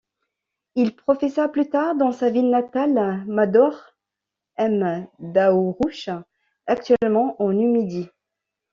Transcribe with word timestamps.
Il 0.73 0.95
professa 0.95 1.47
plus 1.47 1.69
tard 1.69 1.93
dans 1.93 2.11
sa 2.11 2.31
ville 2.31 2.49
natale 2.49 3.23
Madaure 3.27 3.93
M'daourouch 4.57 6.09
actuellement, 6.65 7.35
en 7.39 7.49
Numidie. 7.53 8.09